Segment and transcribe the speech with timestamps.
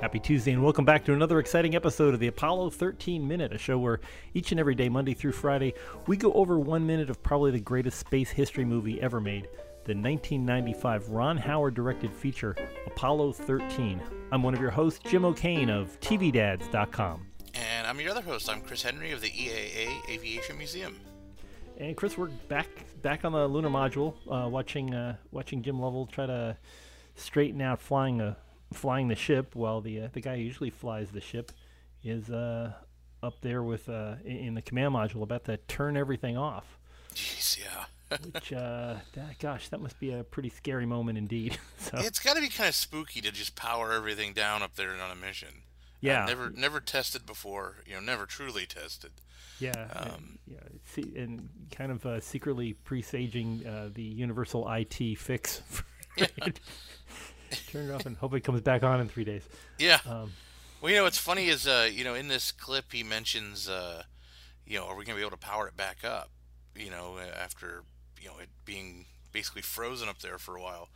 [0.00, 3.58] Happy Tuesday, and welcome back to another exciting episode of the Apollo 13 Minute, a
[3.58, 4.00] show where
[4.34, 5.72] each and every day, Monday through Friday,
[6.08, 9.46] we go over one minute of probably the greatest space history movie ever made,
[9.84, 12.54] the 1995 Ron Howard directed feature,
[12.86, 14.00] Apollo 13.
[14.30, 17.26] I'm one of your hosts, Jim O'Kane of TVDads.com.
[17.54, 18.48] And I'm your other host.
[18.50, 21.00] I'm Chris Henry of the EAA Aviation Museum.
[21.78, 22.68] And Chris, we're back
[23.00, 26.56] back on the lunar module, uh, watching uh, watching Jim Lovell try to
[27.14, 28.36] straighten out flying a
[28.72, 31.52] flying the ship while the uh, the guy who usually flies the ship
[32.04, 32.72] is uh,
[33.22, 36.78] up there with uh, in in the command module about to turn everything off.
[37.14, 37.86] Jeez, yeah.
[38.32, 41.58] Which, uh, that, gosh, that must be a pretty scary moment indeed.
[41.78, 44.90] so It's got to be kind of spooky to just power everything down up there
[44.92, 45.62] on a mission.
[46.00, 47.76] yeah, Uh, never, never tested before.
[47.86, 49.12] You know, never truly tested.
[49.60, 50.58] yeah, and, um, yeah,
[50.94, 55.62] see, and kind of uh, secretly presaging uh, the universal IT fix.
[56.16, 56.60] It.
[57.70, 59.42] Turn it off and hope it comes back on in three days.
[59.78, 60.00] Yeah.
[60.06, 60.32] Um,
[60.80, 64.02] Well, you know, what's funny is, uh, you know, in this clip he mentions, uh,
[64.66, 66.30] you know, are we going to be able to power it back up?
[66.76, 67.84] You know, after
[68.20, 70.88] you know it being basically frozen up there for a while.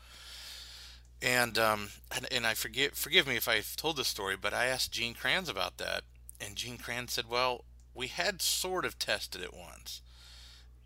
[1.22, 4.66] And um, and, and I forgive forgive me if I've told this story, but I
[4.66, 6.02] asked Gene Kranz about that,
[6.40, 7.64] and Gene Kranz said, "Well,
[7.94, 10.02] we had sort of tested it once."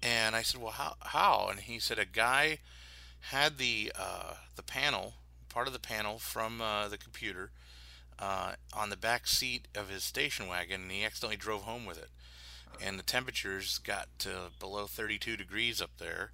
[0.02, 2.58] And I said, "Well, how how?" And he said, "A guy
[3.20, 5.14] had the uh, the panel,
[5.48, 7.50] part of the panel from uh, the computer."
[8.18, 11.98] uh, on the back seat of his station wagon, and he accidentally drove home with
[11.98, 12.10] it.
[12.84, 16.30] And the temperatures got to below 32 degrees up there,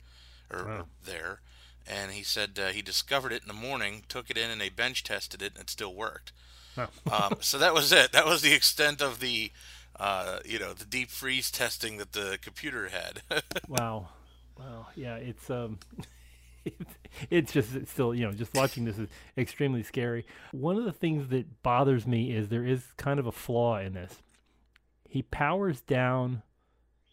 [0.50, 0.86] or Wow.
[1.04, 1.40] there.
[1.86, 4.68] And he said uh, he discovered it in the morning, took it in, and they
[4.70, 6.32] bench tested it, and it still worked.
[6.76, 6.88] wow.
[7.10, 8.12] Um, so that was it.
[8.12, 9.52] That was the extent of the,
[10.00, 13.22] uh, you know, the deep freeze testing that the computer had.
[13.68, 14.08] Wow.
[14.58, 14.86] Wow.
[14.96, 15.78] Yeah, it's um
[17.30, 20.24] it's just it's still, you know, just watching this is extremely scary.
[20.52, 23.94] One of the things that bothers me is there is kind of a flaw in
[23.94, 24.14] this.
[25.14, 26.42] He powers down,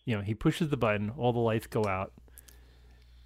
[0.06, 2.12] you know, he pushes the button, all the lights go out.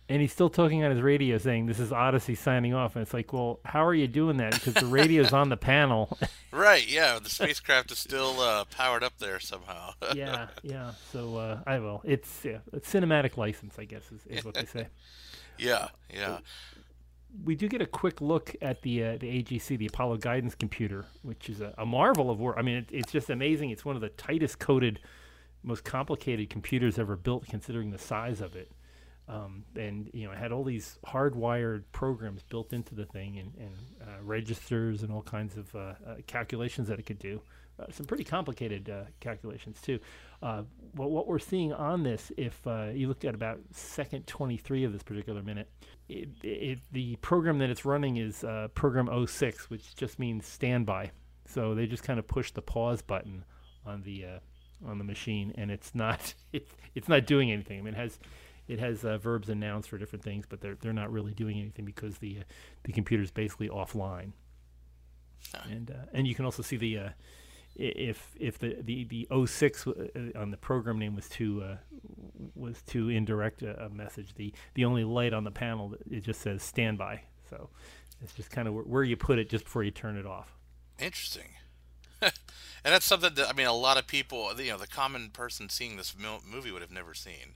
[0.10, 3.14] And he's still talking on his radio saying this is Odyssey signing off and it's
[3.14, 6.18] like, "Well, how are you doing that because the radio's on the panel."
[6.52, 6.86] right?
[6.86, 9.94] Yeah, the spacecraft is still uh, powered up there somehow.
[10.14, 10.92] yeah, yeah.
[11.14, 12.02] So uh I will.
[12.04, 14.88] It's yeah, a cinematic license, I guess is, is what they say.
[15.58, 16.40] yeah, yeah.
[17.44, 21.06] We do get a quick look at the uh, the AGC, the Apollo Guidance Computer,
[21.22, 22.56] which is a, a marvel of work.
[22.58, 23.72] I mean, it, it's just amazing.
[23.72, 25.00] It's one of the tightest coded,
[25.64, 28.72] most complicated computers ever built, considering the size of it.
[29.28, 33.54] Um, and you know, it had all these hardwired programs built into the thing, and,
[33.58, 35.94] and uh, registers and all kinds of uh, uh,
[36.28, 37.42] calculations that it could do.
[37.78, 40.00] Uh, some pretty complicated uh, calculations too.
[40.46, 40.62] Uh,
[40.94, 44.94] what, what we're seeing on this, if uh, you look at about second 23 of
[44.94, 45.68] this particular minute,
[46.08, 51.10] it, it, the program that it's running is uh, program 06, which just means standby.
[51.48, 53.44] So they just kind of push the pause button
[53.88, 54.40] on the uh,
[54.88, 57.80] on the machine, and it's not it's it's not doing anything.
[57.80, 58.20] I mean, it has
[58.68, 61.60] it has uh, verbs and nouns for different things, but they're they're not really doing
[61.60, 62.44] anything because the uh,
[62.84, 64.34] the computer's basically offline.
[65.68, 67.10] And uh, and you can also see the uh,
[67.76, 69.92] if if the the the 06 uh,
[70.36, 71.78] on the program name was too uh,
[72.56, 74.34] was too indirect a, a message.
[74.36, 77.22] The the only light on the panel it just says standby.
[77.50, 77.70] So
[78.22, 80.56] it's just kind of where, where you put it just before you turn it off.
[81.00, 81.50] Interesting.
[82.22, 82.34] and
[82.84, 85.98] that's something that I mean, a lot of people, you know, the common person seeing
[85.98, 87.56] this movie would have never seen.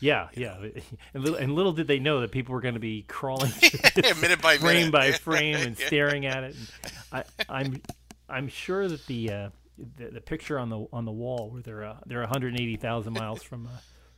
[0.00, 0.56] Yeah, yeah.
[1.14, 4.20] And little, and little did they know that people were going to be crawling this
[4.20, 4.92] minute by frame minute.
[4.92, 6.56] by frame and staring at it.
[6.82, 7.82] And I, I'm
[8.30, 9.48] I'm sure that the, uh,
[9.96, 13.66] the the picture on the on the wall where they're uh, they're 180,000 miles from
[13.66, 13.70] uh,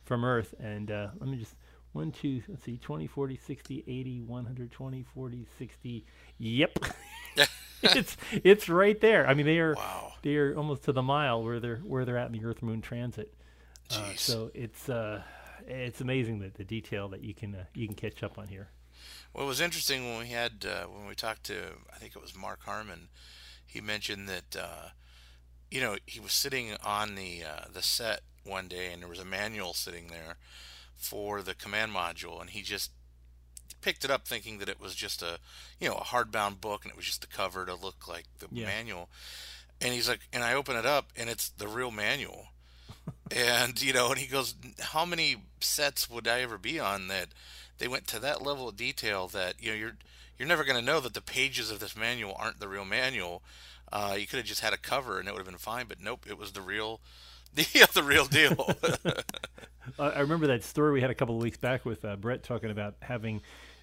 [0.03, 1.55] from Earth, and uh, let me just
[1.93, 6.05] one two let's see 20 40 60 80 120 40 60
[6.39, 6.79] yep.
[7.83, 9.27] It's it's right there.
[9.27, 10.13] I mean they are Wow.
[10.21, 12.81] they are almost to the mile where they're where they're at in the earth moon
[12.81, 13.33] transit.
[13.91, 15.21] Uh, so it's uh
[15.67, 18.69] it's amazing that the detail that you can uh, you can catch up on here.
[19.33, 21.57] Well, it was interesting when we had uh, when we talked to
[21.93, 23.09] I think it was Mark Harmon,
[23.65, 24.89] he mentioned that uh,
[25.73, 29.19] you know he was sitting on the uh, the set one day and there was
[29.19, 30.35] a manual sitting there
[30.95, 32.91] for the command module and he just
[33.81, 35.39] picked it up thinking that it was just a
[35.79, 38.47] you know a hardbound book and it was just the cover to look like the
[38.51, 38.65] Yeah.
[38.67, 39.09] manual.
[39.81, 42.47] And he's like and I open it up and it's the real manual.
[43.31, 47.29] And you know and he goes how many sets would I ever be on that
[47.79, 49.97] they went to that level of detail that you know you're
[50.37, 53.41] you're never going to know that the pages of this manual aren't the real manual
[53.93, 56.01] Uh, you could have just had a cover and it would have been fine, but
[56.01, 56.99] nope, it was the real,
[57.55, 58.75] the, the real deal.
[59.99, 62.71] I remember that story we had a couple of weeks back with uh, Brett talking
[62.71, 63.41] about having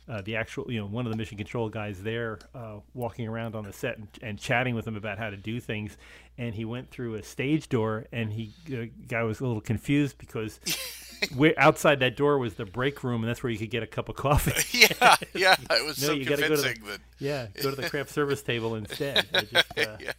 [0.08, 3.54] uh, the actual, you know, one of the mission control guys there uh, walking around
[3.54, 5.96] on the set and, and, chatting with him about how to do things.
[6.36, 10.18] And he went through a stage door, and he uh, guy was a little confused
[10.18, 10.58] because
[11.34, 13.86] where outside that door was the break room, and that's where you could get a
[13.86, 14.78] cup of coffee.
[15.00, 17.00] yeah, yeah, it was no, so you convincing go to the, that.
[17.18, 19.26] Yeah, go to the craft service table instead.
[19.32, 20.12] Just, uh, yeah.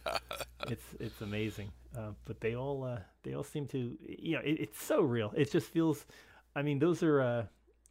[0.68, 4.60] It's it's amazing, uh, but they all uh, they all seem to, you know, it,
[4.60, 5.32] it's so real.
[5.36, 6.04] It just feels.
[6.54, 7.42] I mean, those are uh,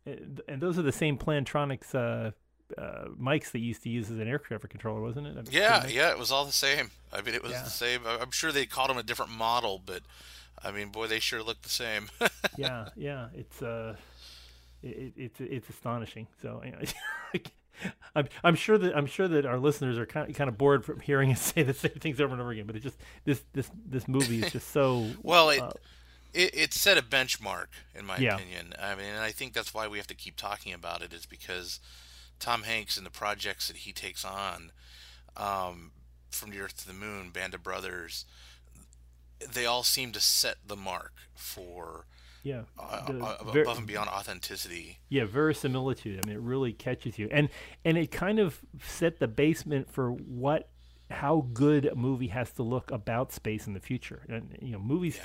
[0.06, 2.32] and those are the same Plantronics uh,
[2.80, 5.32] uh, mics that you used to use as an air traffic controller, wasn't it?
[5.32, 6.92] I mean, yeah, yeah, it was all the same.
[7.12, 7.64] I mean, it was Yeah.
[7.64, 8.02] the same.
[8.06, 10.02] I'm sure they called them a different model, but
[10.64, 12.10] I mean, boy, they sure look the same.
[12.58, 13.28] yeah, yeah.
[13.34, 13.96] It's uh,
[14.84, 16.28] it, it- it's it's astonishing.
[16.42, 16.80] So you know,
[18.16, 20.86] I'm I'm sure that I'm sure that our listeners are kind of, kind of bored
[20.86, 22.66] from hearing us say the same things over and over again.
[22.68, 25.72] But it just this this this movie is just so well, it, uh,
[26.34, 28.36] it it set a benchmark, in my Yeah.
[28.36, 28.74] opinion.
[28.80, 31.26] I mean, and I think that's why we have to keep talking about it, is
[31.26, 31.80] because
[32.40, 34.72] Tom Hanks and the projects that he takes on,
[35.38, 35.92] um,
[36.30, 38.26] from the Earth to the Moon, Band of Brothers,
[39.52, 42.06] they all seem to set the mark for
[42.44, 45.00] yeah uh, the uh, ver- above and beyond authenticity.
[45.10, 46.22] Yeah, verisimilitude.
[46.24, 47.50] I mean, it really catches you, and
[47.86, 50.70] and it kind of set the basement for what
[51.10, 54.24] how good a movie has to look about space in the future.
[54.30, 55.20] And you know, movies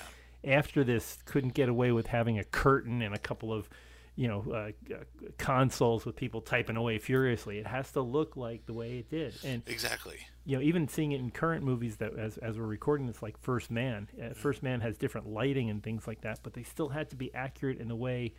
[0.44, 3.68] after this couldn't get away with having a curtain and a couple of
[4.16, 4.98] you know uh, uh,
[5.38, 7.58] consoles with people typing away furiously.
[7.58, 10.16] It has to look like the way it did, and Exactly.
[10.44, 13.38] you know, even seeing it in current movies that as, as we're recording this, like
[13.38, 16.88] First Man, uh, First Man has different lighting and things like that, but they still
[16.88, 18.32] had to be accurate in the way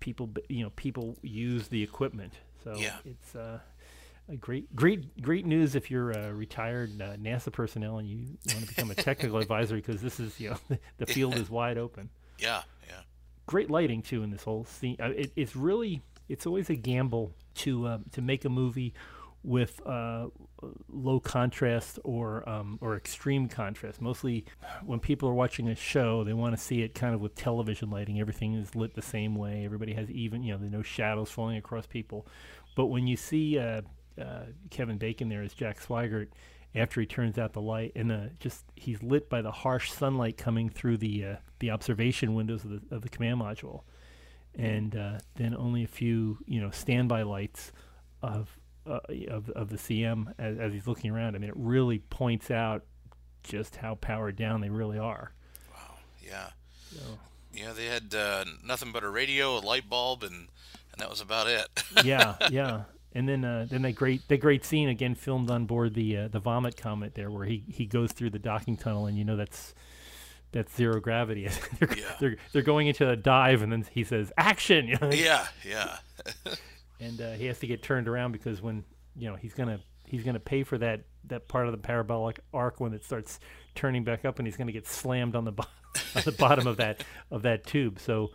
[0.00, 2.34] people, you know, people use the equipment.
[2.62, 2.96] So Yeah.
[3.04, 3.58] it's uh,
[4.28, 8.60] a great, great, great news if you're a retired uh, NASA personnel and you want
[8.62, 10.58] to become a technical advisor because this is, you know,
[10.98, 12.62] the field is wide open yeah.
[13.50, 14.96] Great lighting too in this whole scene.
[15.00, 18.94] Uh, it, it's really it's always a gamble to um, to make a movie
[19.42, 20.26] with uh,
[20.88, 24.00] low contrast or um, or extreme contrast.
[24.00, 24.44] Mostly,
[24.86, 27.90] when people are watching a show, they want to see it kind of with television
[27.90, 28.20] lighting.
[28.20, 29.64] Everything is lit the same way.
[29.64, 32.28] Everybody has even you know there's no shadows falling across people.
[32.76, 33.82] But when you see uh,
[34.20, 36.28] uh, Kevin Bacon there as Jack Swigert.
[36.74, 40.36] After he turns out the light, and uh, just he's lit by the harsh sunlight
[40.36, 43.82] coming through the uh, the observation windows of the of the command module,
[44.54, 47.72] and uh, then only a few you know standby lights
[48.22, 48.56] of
[48.86, 51.34] uh, of of the CM as, as he's looking around.
[51.34, 52.84] I mean, it really points out
[53.42, 55.32] just how powered down they really are.
[55.74, 55.94] Wow.
[56.22, 56.50] Yeah.
[56.94, 57.18] So,
[57.54, 60.48] Yeah, they had uh, nothing but a radio, a light bulb, and
[60.92, 61.66] and that was about it.
[62.04, 62.82] yeah, yeah.
[63.12, 66.28] And then, uh, then that great, that great scene again filmed on board the uh,
[66.28, 69.36] the Vomit Comet there, where he, he goes through the docking tunnel, and you know
[69.36, 69.74] that's
[70.52, 71.48] that's zero gravity.
[71.80, 72.04] they're, Yeah.
[72.20, 75.96] they're they're going into a dive, and then he says action, you know, yeah, yeah.
[77.00, 78.84] and uh, he has to get turned around because when
[79.16, 82.78] you know he's gonna he's gonna pay for that that part of the parabolic arc
[82.80, 83.40] when it starts
[83.74, 85.64] turning back up, and he's gonna get slammed on the bo-
[86.14, 87.02] on the bottom of that
[87.32, 87.98] of that tube.
[87.98, 88.30] So.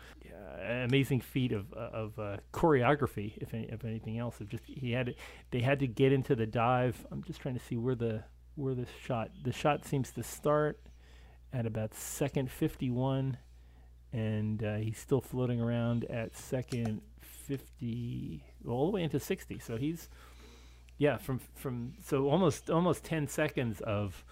[0.84, 4.40] Amazing feat of of uh, choreography, if any, if anything else.
[4.42, 5.14] It just he had to,
[5.52, 7.06] they had to get into the dive.
[7.12, 8.24] I'm just trying to see where the
[8.56, 10.80] where the shot the shot seems to start
[11.52, 13.38] at about second 51,
[14.14, 19.78] and uh, he's still floating around at second 50 all the way into 60 so
[19.78, 20.10] he's
[20.98, 24.26] yeah from from so almost almost 10 seconds of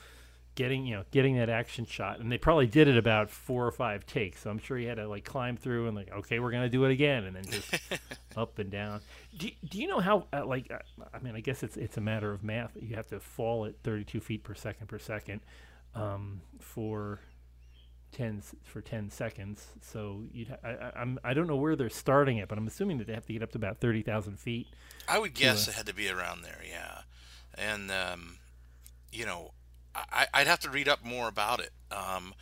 [0.56, 2.20] getting you know getting that action shot.
[2.20, 4.42] And they probably did it about four or five takes.
[4.42, 6.86] So i'm sure he had to like climb through and like okay we're gonna do
[6.86, 7.74] it again and then just
[8.38, 9.02] up and down.
[9.38, 10.78] Do, do you know how uh, like uh,
[11.14, 13.76] i mean i guess it's it's a matter of math you have to fall at
[13.84, 15.42] 32 feet per second per second
[15.96, 17.20] um, for
[18.12, 19.66] 10 s- for 10 seconds.
[19.82, 23.00] So you'd ha- I, I'm I don't know where they're starting it but I'm assuming
[23.00, 24.68] that they have to get up to about 30,000 feet
[25.08, 27.02] I would guess uh, it had to be around there, yeah.
[27.56, 28.38] And um,
[29.12, 29.52] you know,
[29.96, 32.34] I, I'd have to read up more about it um,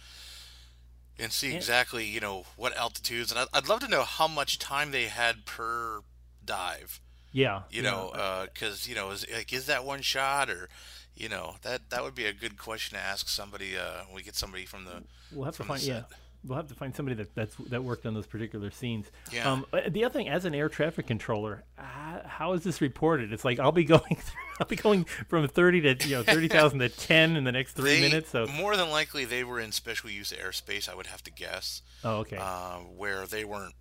[1.19, 3.31] and see exactly, you know, what altitudes.
[3.31, 6.01] And I'd, I'd love to know how much time they had per
[6.43, 7.01] dive.
[7.31, 10.69] yeah You know, because you know, is like is that one shot or,
[11.15, 13.77] you know, that that would be a good question to ask somebody.
[13.77, 16.03] Uh, when we get somebody from the We'll have to find yeah.
[16.43, 19.11] We'll have to find somebody that that's that worked on those particular scenes.
[19.31, 19.51] Yeah.
[19.51, 23.31] Um, uh, the other thing, as an air traffic controller, uh, how is this reported?
[23.31, 26.47] It's like I'll be going, through, I'll be going from thirty to you know thirty
[26.47, 28.31] thousand to ten in the next three They- minutes.
[28.31, 30.89] So more than likely they were in special use airspace.
[30.89, 31.83] I would have to guess.
[32.03, 33.75] oh okay, uh, where they weren't.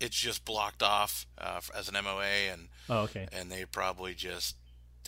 [0.00, 4.56] It's just blocked off uh, as an MOA, and oh okay, and they probably just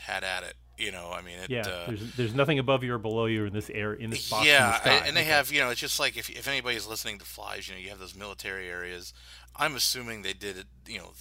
[0.01, 0.55] had at it.
[0.81, 3.45] You know, I mean, it, Yeah, uh, there's there's nothing above you or below you
[3.45, 4.47] in this air in this box.
[4.47, 5.31] yeah, the and they Okay.
[5.31, 7.91] have you know, it's just like if if anybody's listening to flies, you know, you
[7.91, 9.13] have those military areas.
[9.57, 10.67] I'm assuming they did it.
[10.87, 11.13] You know,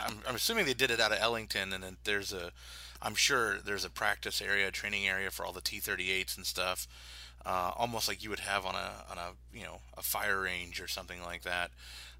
[0.00, 2.52] I'm, I'm assuming they did it out of Ellington, and then there's a,
[3.02, 6.86] I'm sure there's a practice area, training area for all the T-38s and stuff.
[7.44, 10.80] Uh, almost like you would have on a on a you know a fire range
[10.80, 11.70] or something like that.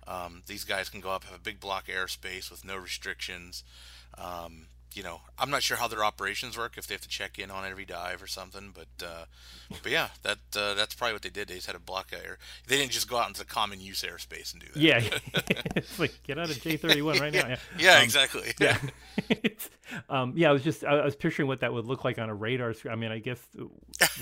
[0.07, 3.65] Um, these guys can go up, have a big block airspace with no restrictions.
[4.19, 4.67] Um,
[4.97, 7.51] you know, I'm not sure how their operations work if they have to check in
[7.51, 9.25] on every dive or something, but uh,
[9.83, 11.49] but yeah, that uh, that's probably what they did.
[11.49, 12.39] They just had a block air.
[12.67, 14.81] They didn't just go out into the common use airspace and do that.
[14.81, 15.01] Yeah,
[15.77, 17.47] it's like get out of J thirty one right now.
[17.49, 18.53] Yeah, Yeah, Um, exactly.
[18.61, 18.79] yeah.
[20.09, 22.35] um, yeah, I was just I, was picturing what that would look like on a
[22.35, 22.93] radar screen.
[22.93, 23.65] I mean, I guess uh,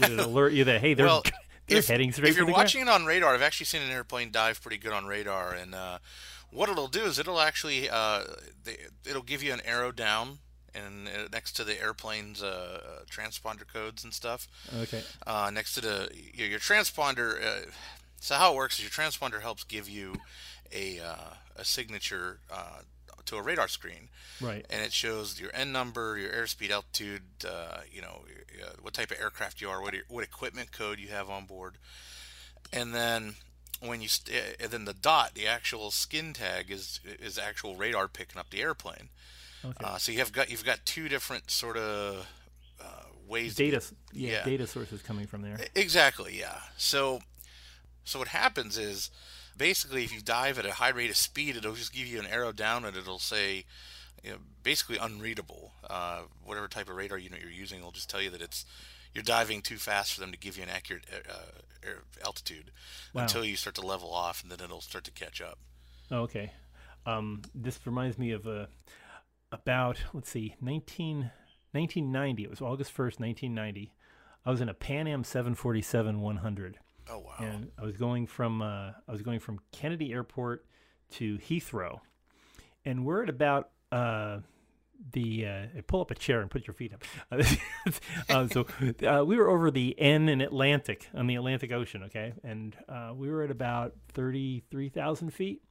[0.01, 1.23] would it alert you that hey, they're Well,
[1.69, 2.65] they're if, heading straight if you're the ground?
[2.65, 5.75] watching it on radar, I've actually seen an airplane dive pretty good on radar, and
[5.75, 5.99] uh,
[6.51, 8.25] what it'll do is it'll actually uh,
[8.65, 8.77] they,
[9.09, 10.39] it'll give you an arrow down
[10.75, 14.49] and uh, next to the airplane's uh, transponder codes and stuff.
[14.83, 15.03] Okay.
[15.27, 17.43] uh, next to the your, your transponder.
[17.45, 17.71] Uh,
[18.21, 20.15] so how it works is your transponder helps give you
[20.73, 22.81] a uh, a signature uh,
[23.27, 24.09] to a radar screen,
[24.41, 24.67] Right.
[24.71, 28.25] and it shows your N number, your airspeed, altitude, uh, you know,
[28.65, 31.75] uh, what type of aircraft you are, what what equipment code you have on board,
[32.73, 33.35] and then
[33.81, 37.77] when you st- uh, and then the dot, the actual skin tag is is actual
[37.77, 39.09] radar picking up the airplane.
[39.65, 39.85] Okay.
[39.85, 42.27] Uh, so you have got you've got two different sort of
[42.81, 42.85] uh,
[43.29, 44.45] ways data, s- yeah, yeah.
[44.45, 45.59] data sources coming from there.
[45.75, 46.59] Exactly, yeah.
[46.77, 47.21] So,
[48.05, 49.11] so what happens is,
[49.57, 52.27] basically, if you dive at a high rate of speed, it'll just give you an
[52.27, 53.65] arrow down, and it'll say,
[54.25, 55.73] you know, basically unreadable.
[55.89, 58.65] Uh, whatever type of radar unit you're using, it'll just tell you that it's
[59.15, 61.35] you're diving too fast for them to give you an accurate uh,
[61.87, 62.71] air altitude
[63.13, 63.23] Wow.
[63.23, 65.59] until you start to level off, and then it'll start to catch up.
[66.11, 66.51] Oh, okay.
[67.05, 68.67] Um, this reminds me of uh,
[69.53, 71.31] about let's see, 19,
[71.73, 72.45] 1990.
[72.45, 73.93] It was August first, nineteen ninety.
[74.45, 76.79] I was in a Pan Am 747 100.
[77.09, 77.35] Oh wow!
[77.39, 80.65] and I was going from uh, I was going from Kennedy Airport
[81.13, 82.01] to Heathrow,
[82.85, 84.39] and we're at about uh,
[85.13, 87.05] the uh, pull up a chair and put your feet up.
[88.31, 88.67] uh, so
[89.07, 93.13] uh, we were over the N in Atlantic on the Atlantic Ocean, okay, and uh,
[93.15, 95.63] we were at about thirty three thousand feet.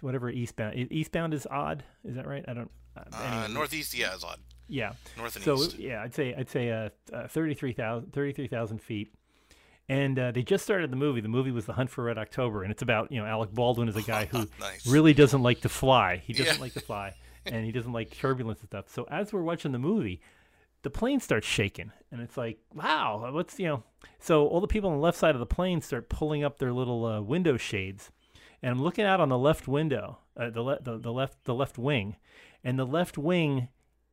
[0.00, 2.44] Whatever eastbound eastbound is odd, is that right?
[2.48, 2.70] I don't.
[2.96, 4.40] Uh, uh, anyway, northeast, yeah, is odd.
[4.68, 4.92] yeah.
[5.16, 5.44] North and east.
[5.44, 5.78] So east.
[5.78, 9.12] yeah, I'd say I'd say uh, uh 33,000 33,000 feet.
[9.88, 11.20] And uh, they just started the movie.
[11.20, 13.88] The movie was The Hunt for Red October, and it's about you know Alec Baldwin
[13.88, 14.86] is a guy who Nice.
[14.86, 16.16] really doesn't like to fly.
[16.16, 16.60] He doesn't Yeah.
[16.60, 17.14] like to fly,
[17.46, 18.88] and he doesn't like turbulence and stuff.
[18.88, 20.20] So as we're watching the movie,
[20.82, 23.82] the plane starts shaking, and it's like, wow, what's you know?
[24.18, 26.72] So all the people on the left side of the plane start pulling up their
[26.72, 28.10] little uh, window shades,
[28.62, 31.54] and I'm looking out on the left window, uh, the, le- the the left the
[31.54, 32.16] left wing,
[32.64, 33.68] and the left wing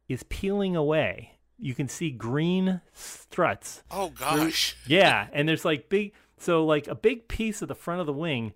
[0.07, 1.37] is peeling away.
[1.57, 4.75] You can see green struts Oh gosh!
[4.87, 8.13] yeah, and there's like big, so like a big piece of the front of the
[8.13, 8.53] wing,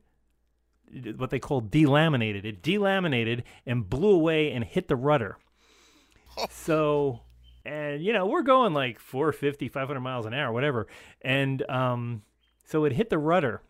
[1.15, 2.43] what they call delaminated.
[2.45, 5.37] It delaminated and blew away and hit the rudder.
[6.51, 7.21] So,
[7.65, 10.87] and you know we're going like 450, 500 miles an hour, whatever,
[11.21, 12.23] and um,
[12.65, 13.61] so it hit the rudder.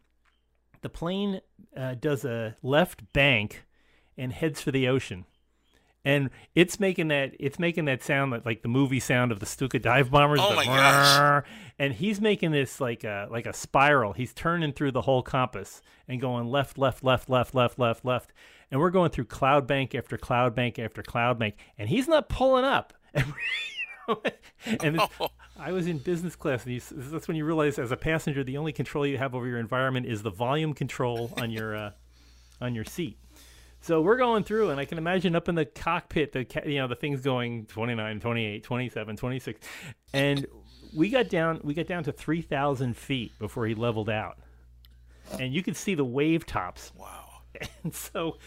[0.81, 1.41] The plane
[1.75, 3.65] uh, does a left bank
[4.17, 5.25] and heads for the ocean
[6.07, 9.45] and it's making that it's making that sound that like the movie sound of the
[9.45, 10.39] Stuka dive bombers.
[10.41, 11.43] Oh my gosh.
[11.77, 14.13] And he's making this like a like a spiral.
[14.13, 18.31] He's turning through the whole compass and going left, left, left, left, left, left, left.
[18.71, 22.29] And we're going through cloud bank after cloud bank after cloud bank, and he's not
[22.29, 22.93] pulling up.
[24.65, 25.27] and it's, Oh.
[25.59, 28.57] I was in business class, and you, that's when you realize, as a passenger, the
[28.57, 31.91] only control you have over your environment is the volume control on your uh,
[32.61, 33.17] on your seat.
[33.81, 36.87] So we're going through, and I can imagine up in the cockpit, the you know
[36.87, 39.59] the things going 29, 28, 27, 26,
[40.13, 40.45] and
[40.95, 44.37] we got down we got down to three thousand feet before he leveled out,
[45.39, 46.91] and you could see the wave tops.
[46.95, 47.23] Wow.
[47.83, 48.37] And so,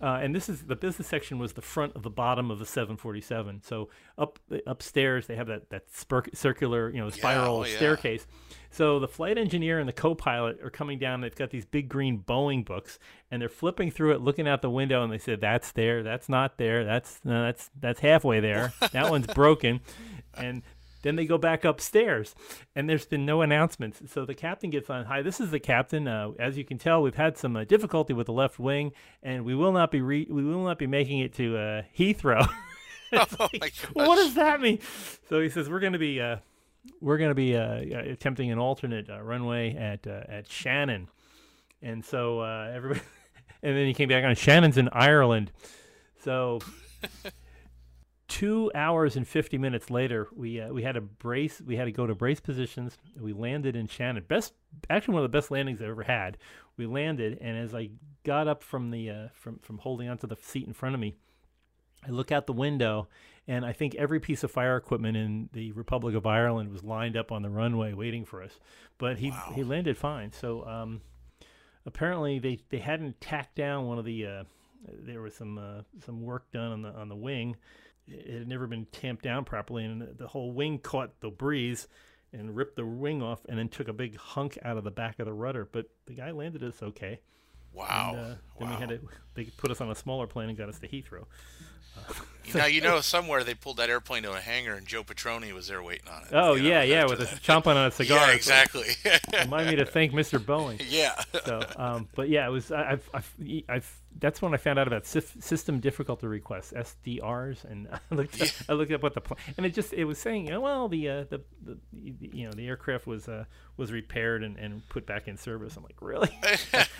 [0.00, 2.66] uh, and this is the business section was the front of the bottom of the
[2.66, 3.62] 747.
[3.62, 3.88] So
[4.18, 7.76] up upstairs they have that that spir- circular you know spiral oh, yeah.
[7.76, 8.26] staircase.
[8.70, 11.22] So the flight engineer and the co-pilot are coming down.
[11.22, 12.98] They've got these big green Boeing books,
[13.30, 16.02] and they're flipping through it, looking out the window, and they said, "That's there.
[16.02, 16.84] That's not there.
[16.84, 18.74] That's no, that's that's halfway there.
[18.92, 19.80] that one's broken."
[20.34, 20.62] And
[21.06, 22.34] then they go back upstairs,
[22.74, 24.02] and there's been no announcements.
[24.06, 25.04] So the captain gets on.
[25.04, 26.08] Hi, this is the captain.
[26.08, 29.44] Uh, as you can tell, we've had some uh, difficulty with the left wing, and
[29.44, 32.48] we will not be re- we will not be making it to uh, Heathrow.
[33.12, 34.80] Oh like, what does that mean?
[35.28, 36.38] So he says we're going to be uh,
[37.00, 37.76] we're going to be uh,
[38.10, 41.08] attempting an alternate uh, runway at uh, at Shannon,
[41.80, 43.00] and so uh, everybody,
[43.62, 45.52] and then he came back on Shannon's in Ireland.
[46.24, 46.58] So
[48.28, 51.60] two hours and 50 minutes later, we uh, we had a brace.
[51.60, 52.98] We had to go to brace positions.
[53.18, 54.24] We landed in Shannon.
[54.26, 54.54] Best,
[54.90, 56.38] actually, one of the best landings I've ever had.
[56.76, 57.90] We landed, and as I
[58.24, 61.14] got up from the uh, from from holding onto the seat in front of me,
[62.06, 63.08] I look out the window,
[63.48, 67.16] and I think every piece of fire equipment in the Republic of Ireland was lined
[67.16, 68.58] up on the runway waiting for us.
[68.98, 69.52] But he Wow.
[69.54, 70.32] he landed fine.
[70.32, 71.00] So um,
[71.86, 74.26] apparently they, they hadn't tacked down one of the.
[74.26, 74.44] Uh,
[74.88, 77.56] there was some uh, some work done on the on the wing.
[78.08, 81.88] It had never been tamped down properly, and the- whole wing caught the breeze
[82.32, 85.18] and ripped the wing off, and then took a big hunk out of the back
[85.18, 85.68] of the rudder.
[85.70, 87.20] But the guy landed us okay.
[87.72, 88.14] Wow.
[88.16, 89.00] And, uh, then we had to
[89.34, 91.26] they put us on a smaller plane and got us to Heathrow.
[91.96, 92.14] now
[92.54, 95.82] you know somewhere they pulled that airplane to a hangar and Joe Petroni was there
[95.82, 96.28] waiting on it.
[96.32, 97.42] Oh you know, yeah, yeah, with a that.
[97.42, 98.28] chomping on a cigar.
[98.28, 98.86] Yeah, exactly.
[99.42, 100.38] Remind me to thank Mr.
[100.38, 100.82] Boeing.
[100.88, 101.20] yeah.
[101.44, 102.70] So, um, but yeah, it was.
[102.72, 103.34] I- I've, I've,
[103.68, 108.40] I've, that's when I found out about sif- system difficulty requests (SDRs), and I looked,
[108.40, 110.88] up, I looked up what the pl- and it just it was saying, oh, well,
[110.88, 113.44] the, uh, the, the, you know, the aircraft was uh,
[113.76, 115.76] was repaired and, and put back in service.
[115.76, 116.30] I'm like, really?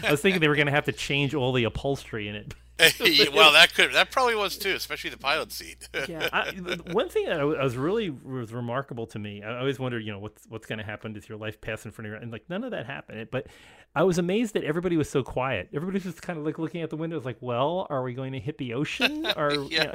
[0.03, 2.55] I was thinking they were going to have to change all the upholstery in it.
[3.35, 5.88] well, that could that probably was too, especially the pilot seat.
[6.09, 6.28] yeah.
[6.33, 6.50] I,
[6.92, 9.42] one thing that I w- I was really was remarkable to me.
[9.42, 11.90] I always wondered, you know, what's what's going to happen with your life pass in
[11.90, 13.28] front of you, and like none of that happened.
[13.33, 13.47] But
[13.95, 15.71] I was amazed that everybody was so quiet.
[15.75, 18.33] Everybody was just kind of like looking at the windows, like, well, are we going
[18.35, 19.26] to hit the ocean?
[19.37, 19.85] Or you Yeah.
[19.85, 19.92] know,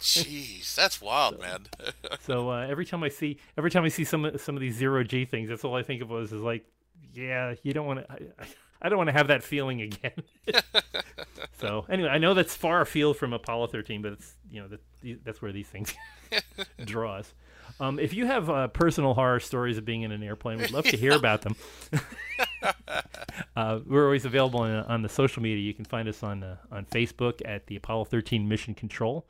[0.00, 1.66] Jeez, that's wild, man.
[2.20, 4.74] so uh, every time I see every time I see some of- some of these
[4.74, 6.64] zero G things, that's all I think of was is like,
[7.14, 8.16] yeah, you don't want to.
[8.80, 10.22] I, don't want to have that feeling again.
[11.60, 15.24] so anyway, I know that's far afield from Apollo 13, but it's you know that
[15.24, 15.94] that's where these things
[16.84, 17.32] draw us.
[17.78, 20.86] Um, if you have uh, personal horror stories of being in an airplane, we'd love
[20.86, 21.56] to hear about them.
[23.56, 25.62] uh, we're always available on, on the social media.
[25.62, 29.26] You can find us on uh, on Facebook at the Apollo 13 Mission Control,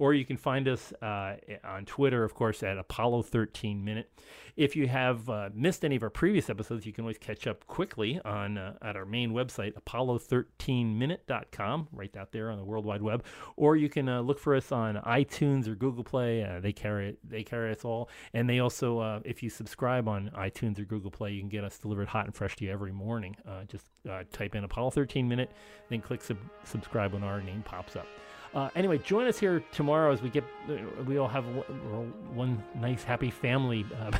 [0.00, 4.10] or you can find us uh, on Twitter, of course, at Apollo 13 Minute.
[4.56, 7.66] If you have uh, missed any of our previous episodes, you can always catch up
[7.66, 13.02] quickly on uh, at our main website, apollo13minute.com, right out there on the World Wide
[13.02, 13.24] Web.
[13.56, 16.44] Or you can uh, look for us on iTunes or Google Play.
[16.44, 20.30] Uh, they carry they carry us all, and they also, uh, if you subscribe on
[20.34, 22.92] iTunes or Google Play, you can get us delivered hot and fresh to you every
[22.92, 23.36] morning.
[23.68, 23.84] Just
[24.32, 25.50] type in Apollo 13 Minute,
[25.90, 28.06] then click sub- subscribe when our name pops up.
[28.52, 30.74] Uh, anyway, join us here tomorrow as we get uh,
[31.06, 34.10] we all have one, one nice happy family uh,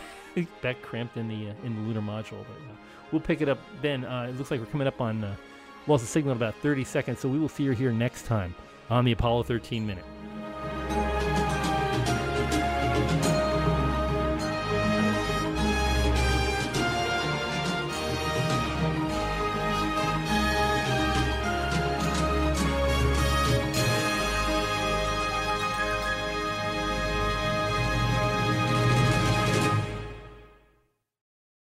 [0.62, 2.44] back cramped in the uh, in the lunar module.
[2.46, 2.76] But uh,
[3.10, 4.04] we'll pick it up then.
[4.04, 5.34] It looks like we're coming up on uh,
[5.86, 8.54] lost the signal in about 30 seconds, so we will see you here next time
[8.88, 10.04] on the Apollo 13 minute.